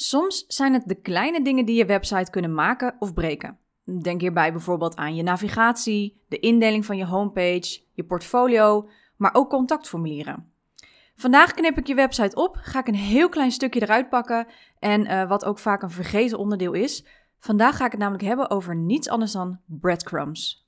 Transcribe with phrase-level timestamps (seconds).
[0.00, 3.58] Soms zijn het de kleine dingen die je website kunnen maken of breken.
[4.02, 9.50] Denk hierbij bijvoorbeeld aan je navigatie, de indeling van je homepage, je portfolio, maar ook
[9.50, 10.52] contactformulieren.
[11.14, 14.46] Vandaag knip ik je website op, ga ik een heel klein stukje eruit pakken
[14.78, 17.04] en uh, wat ook vaak een vergeten onderdeel is.
[17.38, 20.67] Vandaag ga ik het namelijk hebben over niets anders dan breadcrumbs.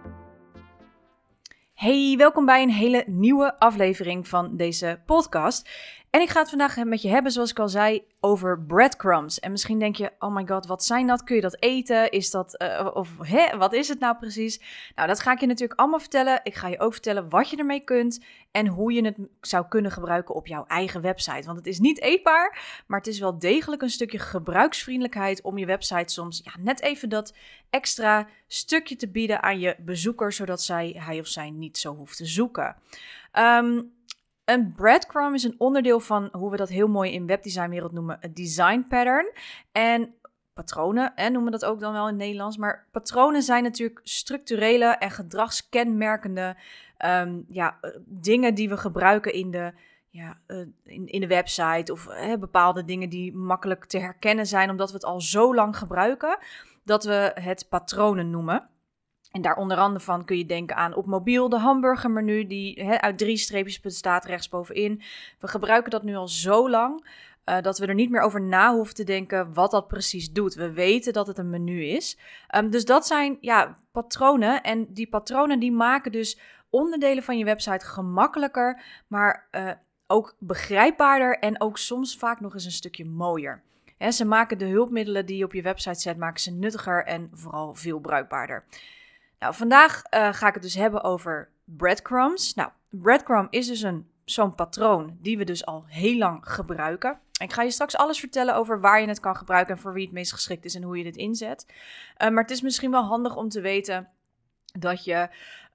[1.81, 5.69] Hey, welkom bij een hele nieuwe aflevering van deze podcast.
[6.11, 9.39] En ik ga het vandaag met je hebben, zoals ik al zei, over breadcrumbs.
[9.39, 11.23] En misschien denk je, oh my god, wat zijn dat?
[11.23, 12.11] Kun je dat eten?
[12.11, 14.61] Is dat, uh, of hè, wat is het nou precies?
[14.95, 16.39] Nou, dat ga ik je natuurlijk allemaal vertellen.
[16.43, 19.91] Ik ga je ook vertellen wat je ermee kunt en hoe je het zou kunnen
[19.91, 21.45] gebruiken op jouw eigen website.
[21.45, 25.65] Want het is niet eetbaar, maar het is wel degelijk een stukje gebruiksvriendelijkheid om je
[25.65, 27.33] website soms ja, net even dat
[27.69, 32.17] extra stukje te bieden aan je bezoeker, zodat zij, hij of zij niet zo hoeft
[32.17, 32.75] te zoeken.
[33.33, 33.91] Um,
[34.51, 38.33] een breadcrumb is een onderdeel van hoe we dat heel mooi in webdesignwereld noemen, een
[38.33, 39.31] design pattern.
[39.71, 40.13] En
[40.53, 42.57] patronen, hè, noemen we dat ook dan wel in het Nederlands.
[42.57, 46.55] Maar patronen zijn natuurlijk structurele en gedragskenmerkende
[47.05, 49.73] um, ja, eh, dingen die we gebruiken in de,
[50.09, 51.91] ja, uh, in, in de website.
[51.91, 52.07] Of
[52.39, 56.37] bepaalde dingen die makkelijk te herkennen zijn, omdat we het al zo lang gebruiken,
[56.83, 58.69] dat we het patronen noemen.
[59.31, 63.17] En daar onder andere van kun je denken aan op mobiel de hamburgermenu, die uit
[63.17, 65.01] drie streepjes bestaat rechtsbovenin.
[65.39, 67.03] We gebruiken dat nu al zo lang
[67.45, 70.53] uh, dat we er niet meer over na hoeven te denken wat dat precies doet.
[70.53, 72.17] We weten dat het een menu is.
[72.55, 74.61] Um, dus dat zijn ja, patronen.
[74.61, 79.71] En die patronen die maken dus onderdelen van je website gemakkelijker, maar uh,
[80.07, 83.63] ook begrijpbaarder en ook soms vaak nog eens een stukje mooier.
[84.09, 87.75] Ze maken de hulpmiddelen die je op je website zet, maken ze nuttiger en vooral
[87.75, 88.63] veel bruikbaarder.
[89.41, 92.53] Nou, vandaag uh, ga ik het dus hebben over breadcrumbs.
[92.53, 97.19] Nou, breadcrumb is dus een, zo'n patroon die we dus al heel lang gebruiken.
[97.41, 100.03] Ik ga je straks alles vertellen over waar je het kan gebruiken en voor wie
[100.03, 101.65] het meest geschikt is en hoe je dit inzet.
[101.67, 104.09] Uh, maar het is misschien wel handig om te weten
[104.79, 105.29] dat je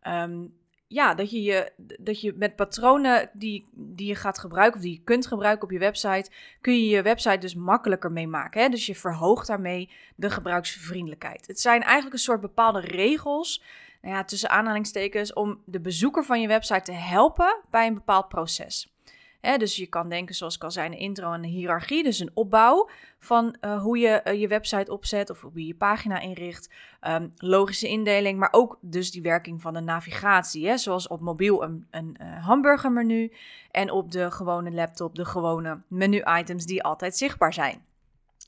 [0.06, 4.82] um, ja, dat je, je, dat je met patronen die, die je gaat gebruiken, of
[4.82, 6.30] die je kunt gebruiken op je website,
[6.60, 8.62] kun je je website dus makkelijker mee maken.
[8.62, 8.68] Hè?
[8.68, 11.46] Dus je verhoogt daarmee de gebruiksvriendelijkheid.
[11.46, 13.62] Het zijn eigenlijk een soort bepaalde regels,
[14.02, 18.28] nou ja, tussen aanhalingstekens, om de bezoeker van je website te helpen bij een bepaald
[18.28, 18.95] proces
[19.40, 22.02] dus je kan denken, zoals ik al zei, een intro en een hiërarchie.
[22.02, 22.88] Dus een opbouw
[23.18, 26.72] van uh, hoe je uh, je website opzet of hoe je je pagina inricht.
[27.08, 30.68] Um, logische indeling, maar ook dus die werking van de navigatie.
[30.68, 33.32] Hè, zoals op mobiel een, een uh, hamburgermenu
[33.70, 37.84] en op de gewone laptop de gewone menu-items die altijd zichtbaar zijn.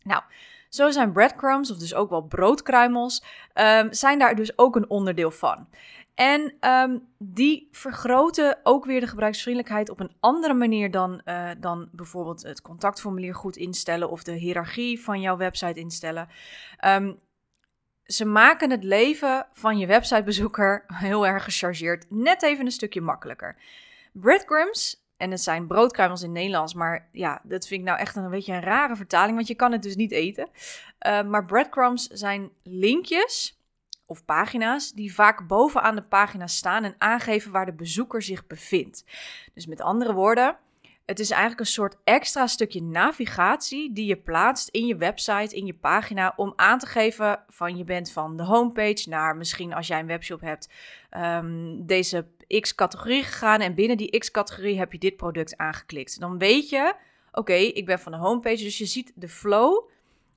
[0.02, 0.22] Nou,
[0.68, 3.24] zo zijn breadcrumbs, of dus ook wel broodkruimels,
[3.54, 5.68] um, zijn daar dus ook een onderdeel van.
[6.18, 11.88] En um, die vergroten ook weer de gebruiksvriendelijkheid op een andere manier dan, uh, dan
[11.92, 16.28] bijvoorbeeld het contactformulier goed instellen of de hiërarchie van jouw website instellen.
[16.84, 17.18] Um,
[18.04, 23.56] ze maken het leven van je websitebezoeker heel erg gechargeerd net even een stukje makkelijker.
[24.12, 28.30] Breadcrumbs, en het zijn broodkruimels in Nederlands, maar ja, dat vind ik nou echt een,
[28.30, 30.48] beetje een rare vertaling, want je kan het dus niet eten.
[31.06, 33.57] Uh, maar breadcrumbs zijn linkjes
[34.08, 39.04] of pagina's die vaak bovenaan de pagina staan en aangeven waar de bezoeker zich bevindt.
[39.54, 40.56] Dus met andere woorden,
[41.04, 45.66] het is eigenlijk een soort extra stukje navigatie die je plaatst in je website, in
[45.66, 49.86] je pagina, om aan te geven van je bent van de homepage naar misschien als
[49.86, 50.68] jij een webshop hebt,
[51.16, 52.26] um, deze
[52.60, 56.20] X-categorie gegaan en binnen die X-categorie heb je dit product aangeklikt.
[56.20, 56.94] Dan weet je,
[57.32, 59.88] oké, ik ben van de homepage, dus je ziet de flow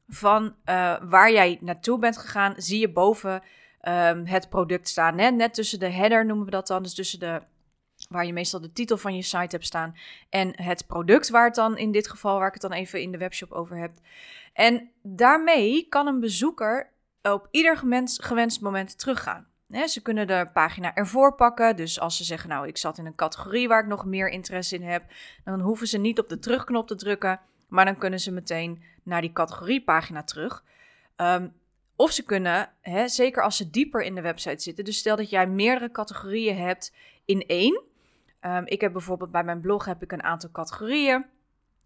[0.08, 3.42] van uh, waar jij naartoe bent gegaan, zie je boven
[3.88, 5.18] um, het product staan.
[5.18, 5.30] Hè?
[5.30, 7.42] Net tussen de header noemen we dat dan, dus tussen de
[8.10, 9.96] waar je meestal de titel van je site hebt staan
[10.30, 13.12] en het product waar het dan in dit geval waar ik het dan even in
[13.12, 13.92] de webshop over heb.
[14.54, 16.90] En daarmee kan een bezoeker
[17.22, 19.48] op ieder gewenst, moment teruggaan.
[19.86, 21.76] ze kunnen de pagina ervoor pakken.
[21.76, 24.76] Dus als ze zeggen, nou, ik zat in een categorie waar ik nog meer interesse
[24.76, 25.04] in heb,
[25.44, 29.22] dan hoeven ze niet op de terugknop te drukken, maar dan kunnen ze meteen naar
[29.22, 30.64] die categoriepagina terug.
[31.18, 31.54] Um,
[32.02, 34.86] of ze kunnen, hè, zeker als ze dieper in de website zitten.
[34.86, 36.94] Dus stel dat jij meerdere categorieën hebt
[37.26, 37.82] in één.
[38.42, 41.26] Um, ik heb bijvoorbeeld bij mijn blog heb ik een aantal categorieën.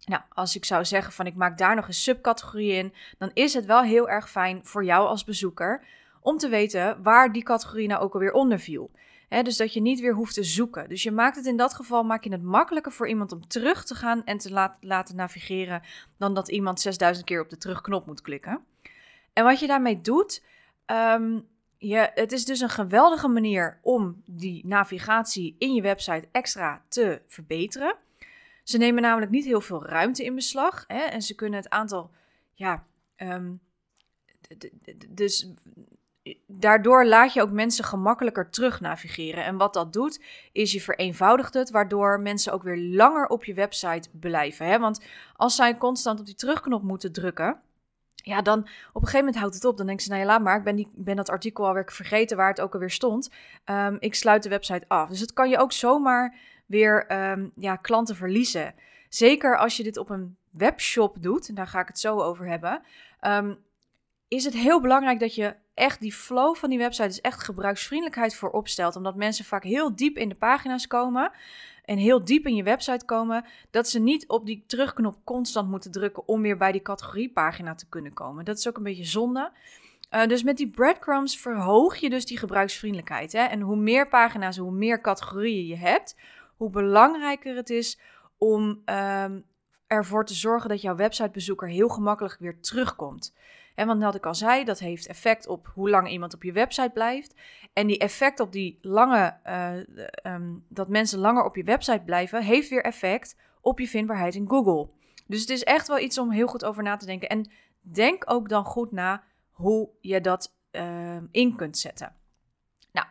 [0.04, 3.54] Nou, als ik zou zeggen van ik maak daar nog een subcategorie in, dan is
[3.54, 5.84] het wel heel erg fijn voor jou als bezoeker
[6.20, 8.90] om te weten waar die categorie nou ook alweer onder viel.
[9.28, 10.88] dus dat je niet weer hoeft te zoeken.
[10.88, 13.84] Dus je maakt het in dat geval maak je het makkelijker voor iemand om terug
[13.84, 15.82] te gaan en te laten navigeren
[16.18, 18.64] dan dat iemand 6000 keer op de terugknop moet klikken.
[19.36, 20.42] En wat je daarmee doet,
[20.86, 21.46] um,
[21.78, 27.22] je, het is dus een geweldige manier om die navigatie in je website extra te
[27.26, 27.96] verbeteren.
[28.62, 32.10] Ze nemen namelijk niet heel veel ruimte in beslag hè, en ze kunnen het aantal,
[32.54, 32.84] ja,
[33.16, 33.60] um,
[35.08, 35.52] dus
[36.46, 39.44] daardoor laat je ook mensen gemakkelijker terug navigeren.
[39.44, 40.22] En wat dat doet,
[40.52, 44.66] is je vereenvoudigt het, waardoor mensen ook weer langer op je website blijven.
[44.66, 44.78] Hè?
[44.78, 45.04] Want
[45.36, 47.60] als zij constant op die terugknop moeten drukken,
[48.28, 49.76] ja, dan op een gegeven moment houdt het op.
[49.76, 52.36] Dan denken ze, nou ja, laat maar, ik ben, die, ben dat artikel alweer vergeten
[52.36, 53.30] waar het ook alweer stond.
[53.64, 55.08] Um, ik sluit de website af.
[55.08, 56.34] Dus het kan je ook zomaar
[56.66, 58.74] weer um, ja, klanten verliezen.
[59.08, 62.46] Zeker als je dit op een webshop doet, en daar ga ik het zo over
[62.46, 62.82] hebben,
[63.20, 63.58] um,
[64.28, 68.34] is het heel belangrijk dat je echt die flow van die website, dus echt gebruiksvriendelijkheid
[68.34, 68.96] voor opstelt.
[68.96, 71.30] Omdat mensen vaak heel diep in de pagina's komen
[71.86, 75.90] en heel diep in je website komen, dat ze niet op die terugknop constant moeten
[75.90, 78.44] drukken om weer bij die categoriepagina te kunnen komen.
[78.44, 79.52] Dat is ook een beetje zonde.
[80.10, 83.32] Uh, dus met die breadcrumbs verhoog je dus die gebruiksvriendelijkheid.
[83.32, 83.42] Hè?
[83.42, 86.16] En hoe meer pagina's, hoe meer categorieën je hebt,
[86.56, 88.00] hoe belangrijker het is
[88.38, 89.44] om um,
[89.86, 93.34] ervoor te zorgen dat jouw websitebezoeker heel gemakkelijk weer terugkomt.
[93.76, 96.52] En want wat ik al zei, dat heeft effect op hoe lang iemand op je
[96.52, 97.34] website blijft.
[97.72, 102.68] En die effect op die lange, uh, dat mensen langer op je website blijven, heeft
[102.68, 104.88] weer effect op je vindbaarheid in Google.
[105.26, 107.28] Dus het is echt wel iets om heel goed over na te denken.
[107.28, 107.50] En
[107.80, 112.14] denk ook dan goed na hoe je dat uh, in kunt zetten.
[112.92, 113.06] Nou,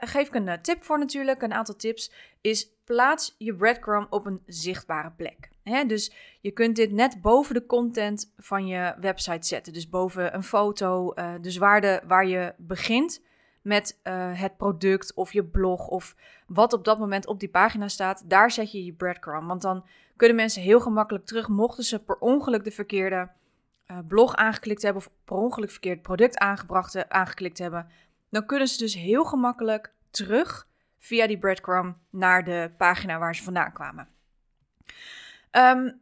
[0.00, 1.42] geef ik een eh, tip voor natuurlijk.
[1.42, 5.50] Een aantal tips is plaats je breadcrumb op een zichtbare plek.
[5.86, 9.72] dus je kunt dit net boven de content van je website zetten.
[9.72, 13.22] Dus boven een foto, uh, dus waar, waar je begint
[13.62, 17.88] met uh, het product of je blog of wat op dat moment op die pagina
[17.88, 18.30] staat.
[18.30, 19.48] Daar zet je je breadcrumb.
[19.48, 19.84] Want dan
[20.16, 23.28] kunnen mensen heel gemakkelijk terug, mochten ze per ongeluk de verkeerde
[23.90, 27.86] uh, blog aangeklikt hebben of per ongeluk verkeerd product aangebracht, aangeklikt hebben.
[28.30, 30.67] Dan kunnen ze dus heel gemakkelijk terug
[30.98, 34.08] via die breadcrumb naar de pagina waar ze vandaan kwamen.
[35.52, 36.00] Um,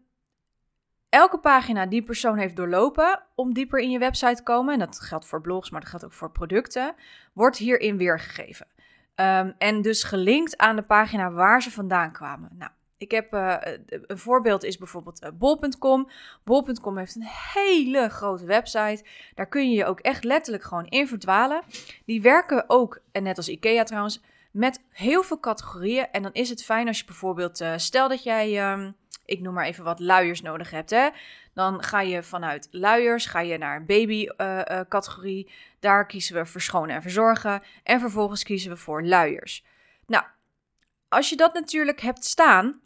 [1.08, 5.00] elke pagina die persoon heeft doorlopen om dieper in je website te komen, en dat
[5.00, 6.94] geldt voor blogs, maar dat geldt ook voor producten,
[7.32, 8.66] wordt hierin weergegeven.
[9.14, 12.50] Um, en dus gelinkt aan de pagina waar ze vandaan kwamen.
[12.58, 13.56] Nou, ik heb uh,
[13.87, 16.10] een voorbeeld is bijvoorbeeld uh, bol.com.
[16.44, 19.04] Bol.com heeft een hele grote website.
[19.34, 21.62] Daar kun je je ook echt letterlijk gewoon in verdwalen.
[22.04, 24.22] Die werken ook, en net als IKEA trouwens,
[24.56, 26.11] met heel veel categorieën.
[26.11, 29.55] En dan is het fijn als je bijvoorbeeld, uh, stel dat jij, um, ik noem
[29.55, 31.08] maar even wat luiers nodig hebt, hè.
[31.55, 35.44] Dan ga je vanuit luiers, ga je naar baby-categorie.
[35.44, 37.62] Uh, uh, Daar kiezen we verschonen en verzorgen.
[37.82, 39.64] En vervolgens kiezen we voor luiers.
[40.06, 40.25] Nou,
[41.08, 42.81] als je dat natuurlijk hebt staan,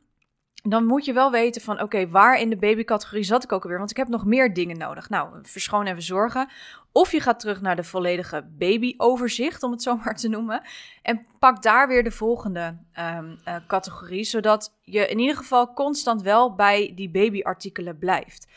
[0.63, 3.79] dan moet je wel weten van oké, waar in de babycategorie zat ik ook alweer?
[3.79, 5.09] Want ik heb nog meer dingen nodig.
[5.09, 6.49] Nou, verschonen en verzorgen.
[6.93, 10.63] Of je gaat terug naar de volledige babyoverzicht, om het zo maar te noemen.
[11.03, 16.23] En pak daar weer de volgende um, uh, categorie, zodat je in ieder geval constant
[16.23, 18.49] wel bij die babyartikelen blijft.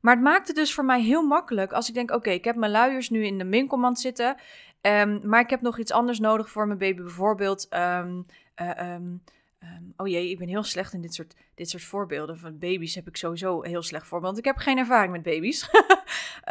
[0.00, 2.56] Maar het maakt het dus voor mij heel makkelijk als ik denk: oké, ik heb
[2.56, 4.36] mijn luiers nu in de winkelmand zitten.
[4.80, 7.02] Um, maar ik heb nog iets anders nodig voor mijn baby.
[7.02, 8.04] Bijvoorbeeld uh,
[8.60, 9.22] Um,
[9.96, 12.38] oh jee, ik ben heel slecht in dit soort, dit soort voorbeelden.
[12.38, 15.68] Van baby's heb ik sowieso heel slecht voor, want ik heb geen ervaring met baby's.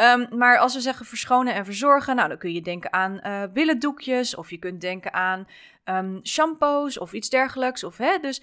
[0.02, 3.44] um, maar als we zeggen verschonen en verzorgen, nou dan kun je denken aan uh,
[3.54, 5.48] billendoekjes, of je kunt denken aan
[5.86, 7.84] um, shampoos of iets dergelijks.
[7.84, 8.42] Of, hè, dus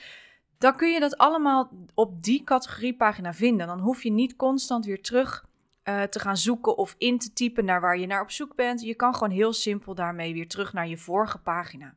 [0.59, 3.67] dan kun je dat allemaal op die categoriepagina vinden.
[3.67, 5.47] Dan hoef je niet constant weer terug
[5.85, 8.81] uh, te gaan zoeken of in te typen naar waar je naar op zoek bent.
[8.83, 11.95] Je kan gewoon heel simpel daarmee weer terug naar je vorige pagina.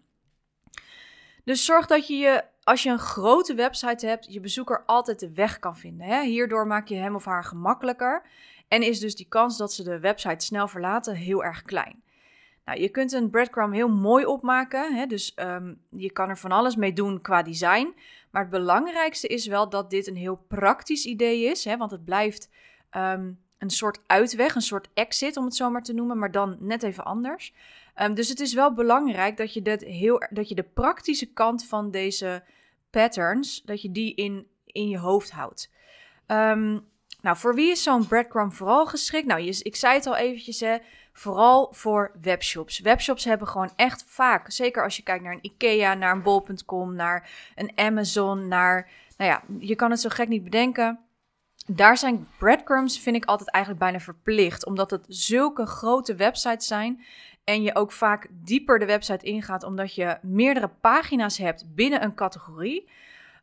[1.44, 5.34] Dus zorg dat je je als je een grote website hebt, je bezoeker altijd de
[5.34, 6.08] weg kan vinden.
[6.08, 6.24] Hè?
[6.24, 8.22] Hierdoor maak je hem of haar gemakkelijker
[8.68, 12.04] en is dus die kans dat ze de website snel verlaten heel erg klein.
[12.66, 15.06] Nou, je kunt een breadcrumb heel mooi opmaken, hè?
[15.06, 17.96] dus um, je kan er van alles mee doen qua design.
[18.32, 21.78] Maar het belangrijkste is wel dat dit een heel praktisch idee is, hè?
[21.78, 22.50] want het blijft
[22.92, 26.58] um, een soort uitweg, een soort exit om het zo maar te noemen, maar dan
[26.60, 27.54] net even anders.
[28.02, 31.66] Um, dus het is wel belangrijk dat je, dit heel, dat je de praktische kant
[31.66, 32.44] van deze
[32.98, 35.72] patterns, dat je die in, in je hoofd houdt.
[36.28, 36.88] Um,
[37.22, 39.28] nou, voor wie is zo'n breadcrumb vooral geschikt?
[39.28, 40.78] Nou, ik zei het al eventjes, hè,
[41.14, 42.80] vooral voor webshops.
[42.80, 46.96] Webshops hebben gewoon echt vaak, zeker als je kijkt naar een IKEA, naar een bol.com,
[46.96, 51.00] naar een Amazon, naar, nou ja, je kan het zo gek niet bedenken.
[51.66, 54.66] daar zijn breadcrumbs, vind ik altijd eigenlijk bijna verplicht.
[54.66, 57.04] Omdat het zulke grote websites zijn.
[57.48, 62.16] En je ook vaak dieper de website ingaat, omdat je meerdere pagina's hebt binnen een
[62.16, 62.90] categorie.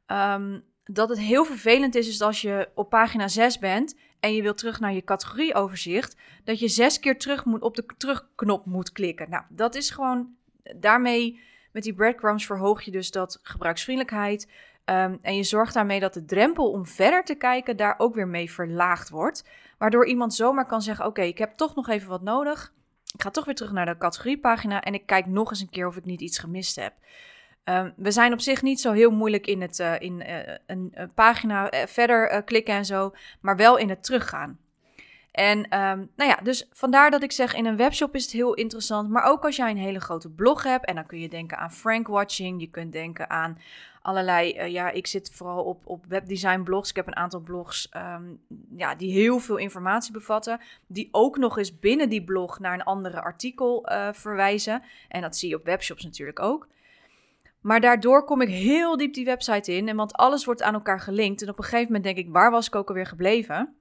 [0.07, 4.43] Ehm, dat het heel vervelend is, is als je op pagina 6 bent en je
[4.43, 8.93] wilt terug naar je categorieoverzicht, dat je zes keer terug moet op de terugknop moet
[8.93, 9.31] klikken.
[9.31, 10.29] Nou, dat is gewoon
[10.77, 11.41] daarmee
[11.73, 14.51] met die breadcrumbs verhoog je dus dat gebruiksvriendelijkheid.
[14.85, 18.29] Ehm, en je zorgt daarmee dat de drempel om verder te kijken daar ook weer
[18.29, 19.49] mee verlaagd wordt.
[19.79, 22.73] Waardoor iemand zomaar kan zeggen: Oké, ik heb toch nog even wat nodig.
[23.14, 25.87] Ik ga toch weer terug naar de categoriepagina en ik kijk nog eens een keer
[25.87, 26.92] of ik niet iets gemist heb.
[27.64, 30.92] Ehm, we zijn op zich niet zo heel moeilijk in, het, uh, in uh, een,
[30.94, 34.59] een, pagina verder klikken en zo, maar wel in het teruggaan.
[35.35, 38.55] En um, nou ja, dus vandaar dat ik zeg, in een webshop is het heel
[38.55, 39.11] interessant.
[39.11, 41.73] Maar ook als jij een hele grote blog hebt, en dan kun je denken aan
[41.73, 43.59] Frankwatching, je kunt denken aan
[44.03, 46.91] allerlei, uh, ja, ik zit vooral op, op webdesign blogs.
[46.91, 48.41] Ik heb een aantal blogs um,
[48.76, 52.85] ja, die heel veel informatie bevatten, die ook nog eens binnen die blog naar een
[52.85, 54.83] andere artikel uh, verwijzen.
[55.09, 56.69] En dat zie je op webshops natuurlijk ook.
[57.61, 61.00] Maar daardoor kom ik heel diep die website in, en want alles wordt aan elkaar
[61.00, 61.43] gelinkt.
[61.43, 63.75] En op een gegeven moment denk ik, waar was ik ook alweer gebleven?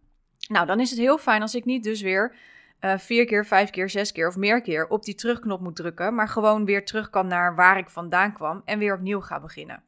[0.48, 2.36] Nou, dan is het heel fijn als ik niet dus weer
[2.82, 6.16] uh, vier keer, vijf keer, zes keer of meer keer op die terugknop moet drukken,
[6.16, 9.84] maar gewoon weer terug kan naar waar ik vandaan kwam en weer opnieuw ga beginnen.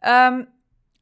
[0.00, 0.48] Um,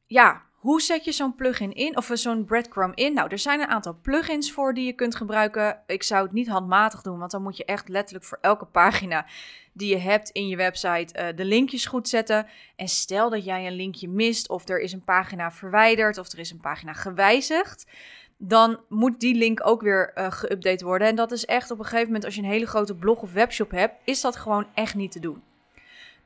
[0.07, 3.13] ja, hoe zet je zo'n plugin in of zo'n breadcrumb in?
[3.13, 5.79] Nou, er zijn een aantal plugins voor die je kunt gebruiken.
[5.85, 9.25] Ik zou het niet handmatig doen, want dan moet je echt letterlijk voor elke pagina
[9.73, 12.47] die je hebt in je website uh, de linkjes goed zetten.
[12.75, 16.39] En stel dat jij een linkje mist of er is een pagina verwijderd of er
[16.39, 17.85] is een pagina gewijzigd
[18.37, 21.07] dan moet die link ook weer uh, geüpdate worden.
[21.07, 23.33] En dat is echt op een gegeven moment, als je een hele grote blog of
[23.33, 25.43] webshop hebt, is dat gewoon echt niet te doen.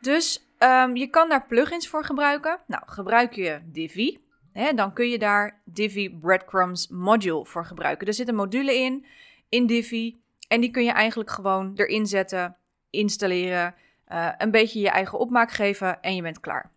[0.01, 2.59] Dus um, je kan daar plugins voor gebruiken.
[2.67, 4.19] Nou, gebruik je Divi,
[4.53, 8.07] hè, dan kun je daar Divi Breadcrumbs Module voor gebruiken.
[8.07, 9.05] Er zit een module in,
[9.49, 12.55] in Divi, en die kun je eigenlijk gewoon erin zetten,
[12.89, 13.75] installeren,
[14.11, 16.71] uh, een beetje je eigen opmaak geven en je bent klaar.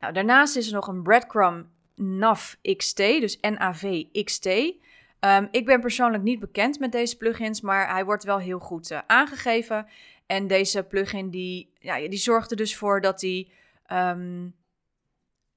[0.00, 1.66] Nou, daarnaast is er nog een breadcrumb
[1.96, 4.46] NAV XT, dus NAV XT.
[4.46, 8.90] Um, ik ben persoonlijk niet bekend met deze plugins, maar hij wordt wel heel goed
[8.90, 9.86] uh, aangegeven.
[10.26, 13.50] En deze plugin die, ja, die zorgt er dus voor dat hij,
[13.92, 14.54] um,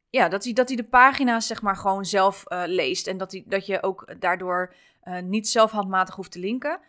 [0.09, 3.07] ja, dat hij, dat hij de pagina's zeg maar gewoon zelf uh, leest.
[3.07, 6.79] En dat, hij, dat je ook daardoor uh, niet zelf handmatig hoeft te linken.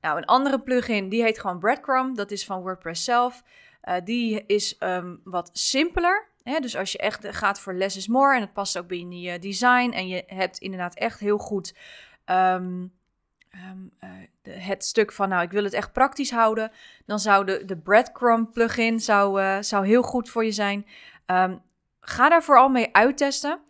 [0.00, 2.16] Nou, een andere plugin die heet gewoon Breadcrumb.
[2.16, 3.42] Dat is van WordPress zelf.
[4.04, 6.28] Die is um, wat simpeler.
[6.44, 6.60] Hè?
[6.60, 9.38] Dus als je echt gaat voor less is more en het past ook binnen je
[9.38, 11.74] design en je hebt inderdaad echt heel goed
[12.26, 12.92] um,
[13.70, 14.10] um, uh,
[14.42, 16.70] de, het stuk van nou ik wil het echt praktisch houden,
[17.06, 20.86] dan zou de, breadcrumb plugin zou, uh, zou heel goed voor je zijn.
[21.26, 21.62] Um,
[22.00, 23.60] ga daar vooral mee uittesten.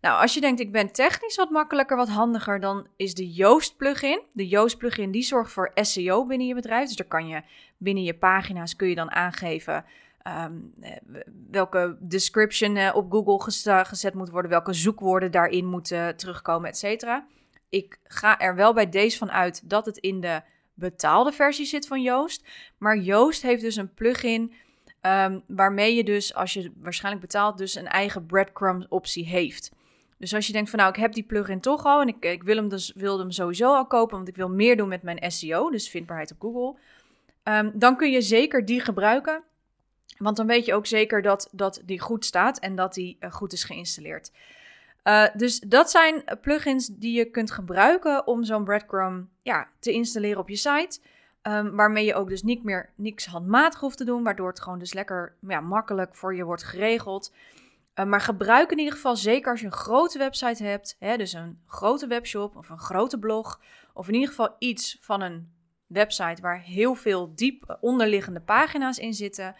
[0.00, 3.76] Nou, als je denkt ik ben technisch wat makkelijker, wat handiger, dan is de Yoast
[3.76, 4.22] plugin.
[4.32, 6.86] De Yoast plugin die zorgt voor SEO binnen je bedrijf.
[6.86, 7.42] Dus daar kan je
[7.76, 9.84] binnen je pagina's kun je dan aangeven
[10.28, 10.74] Um,
[11.50, 13.50] welke description uh, op Google
[13.84, 17.26] gezet moet worden, welke zoekwoorden daarin moeten terugkomen, et cetera.
[17.68, 20.42] Ik ga er wel bij deze van uit dat het in de
[20.74, 22.48] betaalde versie zit van Joost.
[22.78, 24.52] Maar Joost heeft dus een plugin
[25.02, 29.72] um, waarmee je dus, als je waarschijnlijk betaalt, dus een eigen breadcrumb optie heeft.
[30.18, 32.42] Dus als je denkt van nou, ik heb die plugin toch al en ik, ik
[32.42, 35.30] wil hem dus, wilde hem sowieso al kopen, want ik wil meer doen met mijn
[35.32, 36.78] SEO, dus vindbaarheid op Google.
[37.44, 39.42] Um, dan kun je zeker die gebruiken.
[40.20, 43.32] Want dan weet je ook zeker dat, dat die goed staat en dat die uh,
[43.32, 44.32] goed is geïnstalleerd.
[45.04, 50.38] Uh, dus dat zijn plugins die je kunt gebruiken om zo'n breadcrumb ja, te installeren
[50.38, 51.00] op je site.
[51.42, 54.78] Um, waarmee je ook dus niet meer niks handmatig hoeft te doen, waardoor het gewoon
[54.78, 57.32] dus lekker ja, makkelijk voor je wordt geregeld.
[58.06, 61.60] Maar gebruik in ieder geval zeker als je een grote website hebt, hè, dus een
[61.66, 63.60] grote webshop of een grote blog,
[63.92, 65.52] of in ieder geval iets van een
[65.86, 69.54] website waar heel veel diep onderliggende pagina's in zitten.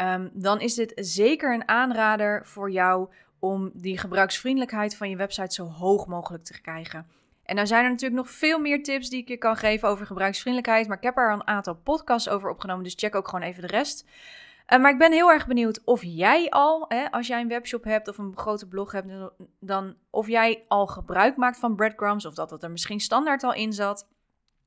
[0.00, 3.08] Um, dan is dit zeker een aanrader voor jou
[3.38, 7.06] om die gebruiksvriendelijkheid van je website zo hoog mogelijk te krijgen.
[7.44, 10.06] En dan zijn er natuurlijk nog veel meer tips die ik je kan geven over
[10.06, 10.88] gebruiksvriendelijkheid.
[10.88, 13.68] Maar ik heb er een aantal podcasts over opgenomen, dus check ook gewoon even de
[13.68, 14.08] rest.
[14.68, 17.84] Uh, maar ik ben heel erg benieuwd of jij al, hè, als jij een webshop
[17.84, 19.08] hebt of een grote blog hebt,
[19.60, 23.54] dan of jij al gebruik maakt van breadcrumbs of dat het er misschien standaard al
[23.54, 24.08] in zat.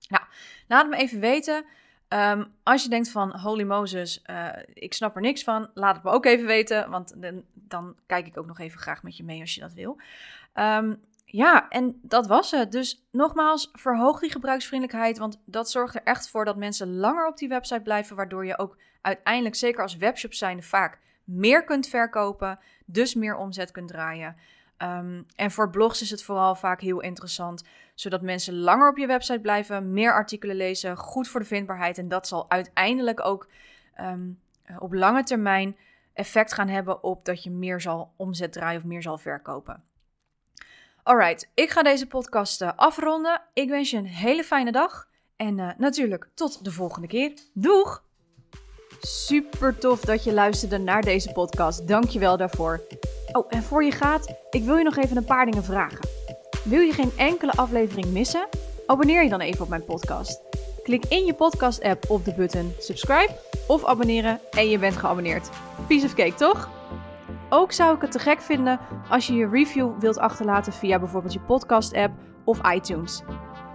[0.10, 0.24] Nou,
[0.68, 1.66] laat me even weten.
[2.10, 6.04] Um, als je denkt van, holy Moses, uh, ik snap er niks van, laat het
[6.04, 9.24] me ook even weten, want dan, dan, kijk ik ook nog even graag met je
[9.24, 9.98] mee als je dat wil.
[10.54, 12.72] Um, ja, en dat was het.
[12.72, 17.38] Dus nogmaals, verhoog die gebruiksvriendelijkheid, want dat zorgt er echt voor dat mensen langer op
[17.38, 22.60] die website blijven, waardoor je ook uiteindelijk, zeker als webshop zijnde, vaak meer kunt verkopen,
[22.86, 24.36] dus meer omzet kunt draaien.
[24.78, 27.64] Ehm, en voor blogs is het vooral vaak heel interessant,
[27.96, 31.98] zodat mensen langer op je website blijven, meer artikelen lezen, goed voor de vindbaarheid.
[31.98, 33.48] En dat zal uiteindelijk ook
[33.96, 34.30] ehm,
[34.80, 35.78] op lange termijn
[36.14, 39.84] effect gaan hebben op dat je meer zal omzet draaien of meer zal verkopen.
[41.04, 43.42] Alright, ik ga deze podcast uh, afronden.
[43.54, 45.08] Ik wens je een hele fijne dag.
[45.36, 47.34] En uh, natuurlijk tot de volgende keer.
[47.54, 48.04] Doeg!
[49.02, 51.88] Super tof dat je luisterde naar deze podcast.
[51.88, 52.82] Dank je wel daarvoor.
[53.36, 56.08] Oh, en voor je gaat, ik wil je nog even een paar dingen vragen.
[56.64, 58.48] Wil je geen enkele aflevering missen?
[58.86, 60.42] Abonneer je dan even op mijn podcast.
[60.84, 63.36] Klik in je podcast-app op de button subscribe
[63.68, 65.50] of abonneren en je bent geabonneerd.
[65.88, 66.70] Piece of cake, toch?
[67.50, 71.34] Ook zou ik het te gek vinden als je je review wilt achterlaten via bijvoorbeeld
[71.34, 72.14] je podcast-app
[72.44, 73.22] of iTunes.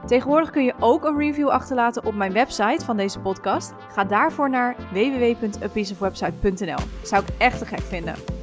[0.06, 3.72] Tegenwoordig kun je ook een review achterlaten op mijn website van deze podcast.
[3.92, 6.78] Ga daarvoor naar www.apieceofwebsite.nl.
[7.02, 8.39] Zou ik echt te gek vinden.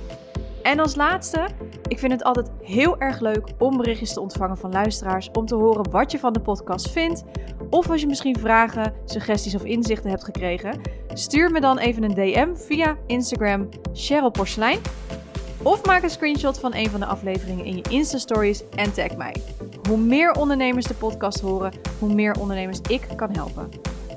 [0.67, 1.47] En als laatste,
[1.88, 5.55] ik vind het altijd heel erg leuk om berichtjes te ontvangen van luisteraars om te
[5.55, 7.24] horen wat je van de podcast vindt.
[7.69, 10.81] Of als je misschien vragen, suggesties of inzichten hebt gekregen,
[11.13, 14.31] stuur me dan even een DM via Instagram Cheryl.
[15.63, 19.36] Of maak een screenshot van een van de afleveringen in je Insta-stories en tag mij.
[19.89, 23.69] Hoe meer ondernemers de podcast horen, hoe meer ondernemers ik kan helpen.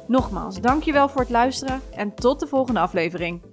[0.06, 3.49] Nogmaals, dankjewel voor het luisteren en tot de volgende aflevering.